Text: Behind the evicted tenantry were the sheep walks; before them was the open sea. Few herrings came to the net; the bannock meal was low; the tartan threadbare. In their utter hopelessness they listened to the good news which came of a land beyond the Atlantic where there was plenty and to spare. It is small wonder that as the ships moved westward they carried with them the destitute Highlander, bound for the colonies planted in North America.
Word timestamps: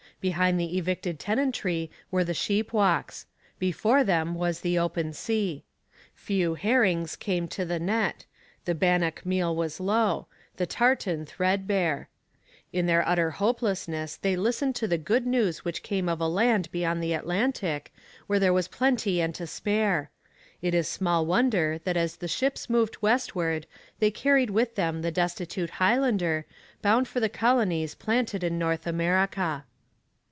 Behind 0.19 0.59
the 0.59 0.77
evicted 0.77 1.17
tenantry 1.19 1.89
were 2.11 2.23
the 2.23 2.35
sheep 2.35 2.73
walks; 2.73 3.25
before 3.57 4.03
them 4.03 4.35
was 4.35 4.61
the 4.61 4.77
open 4.77 5.13
sea. 5.13 5.63
Few 6.13 6.53
herrings 6.53 7.15
came 7.15 7.47
to 7.47 7.65
the 7.65 7.79
net; 7.79 8.25
the 8.65 8.75
bannock 8.75 9.25
meal 9.25 9.55
was 9.55 9.79
low; 9.79 10.27
the 10.57 10.67
tartan 10.67 11.25
threadbare. 11.25 12.07
In 12.71 12.85
their 12.85 13.03
utter 13.07 13.31
hopelessness 13.31 14.15
they 14.15 14.35
listened 14.35 14.75
to 14.75 14.87
the 14.87 14.99
good 14.99 15.25
news 15.25 15.65
which 15.65 15.81
came 15.81 16.07
of 16.07 16.21
a 16.21 16.27
land 16.27 16.69
beyond 16.71 17.01
the 17.01 17.13
Atlantic 17.13 17.91
where 18.27 18.37
there 18.37 18.53
was 18.53 18.67
plenty 18.67 19.19
and 19.21 19.33
to 19.33 19.47
spare. 19.47 20.11
It 20.61 20.75
is 20.75 20.87
small 20.87 21.25
wonder 21.25 21.79
that 21.83 21.97
as 21.97 22.17
the 22.17 22.27
ships 22.27 22.69
moved 22.69 22.95
westward 23.01 23.65
they 23.97 24.11
carried 24.11 24.51
with 24.51 24.75
them 24.75 25.01
the 25.01 25.09
destitute 25.11 25.71
Highlander, 25.71 26.45
bound 26.83 27.07
for 27.07 27.19
the 27.19 27.27
colonies 27.27 27.95
planted 27.95 28.43
in 28.43 28.59
North 28.59 28.85
America. 28.85 29.65